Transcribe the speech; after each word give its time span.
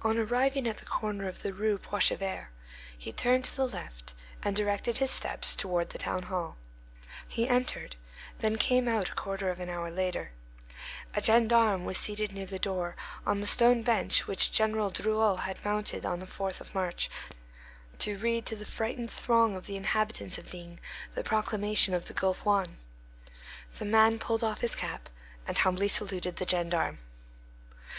On 0.00 0.16
arriving 0.16 0.66
at 0.66 0.78
the 0.78 0.86
corner 0.86 1.28
of 1.28 1.42
the 1.42 1.52
Rue 1.52 1.76
Poichevert, 1.76 2.46
he 2.96 3.12
turned 3.12 3.44
to 3.44 3.54
the 3.54 3.68
left, 3.68 4.14
and 4.42 4.56
directed 4.56 4.96
his 4.96 5.10
steps 5.10 5.54
toward 5.54 5.90
the 5.90 5.98
town 5.98 6.22
hall. 6.22 6.56
He 7.28 7.46
entered, 7.46 7.96
then 8.38 8.56
came 8.56 8.88
out 8.88 9.10
a 9.10 9.14
quarter 9.14 9.50
of 9.50 9.60
an 9.60 9.68
hour 9.68 9.90
later. 9.90 10.32
A 11.14 11.20
gendarme 11.22 11.84
was 11.84 11.98
seated 11.98 12.32
near 12.32 12.46
the 12.46 12.58
door, 12.58 12.96
on 13.26 13.42
the 13.42 13.46
stone 13.46 13.82
bench 13.82 14.26
which 14.26 14.52
General 14.52 14.88
Drouot 14.90 15.40
had 15.40 15.62
mounted 15.62 16.06
on 16.06 16.20
the 16.20 16.26
4th 16.26 16.62
of 16.62 16.74
March 16.74 17.10
to 17.98 18.16
read 18.16 18.46
to 18.46 18.56
the 18.56 18.64
frightened 18.64 19.10
throng 19.10 19.54
of 19.54 19.66
the 19.66 19.76
inhabitants 19.76 20.38
of 20.38 20.48
D—— 20.50 20.78
the 21.14 21.22
proclamation 21.22 21.92
of 21.92 22.06
the 22.06 22.14
Gulf 22.14 22.46
Juan. 22.46 22.76
The 23.76 23.84
man 23.84 24.18
pulled 24.18 24.42
off 24.42 24.62
his 24.62 24.74
cap 24.74 25.10
and 25.46 25.58
humbly 25.58 25.88
saluted 25.88 26.36
the 26.36 26.46
gendarme. 26.48 26.96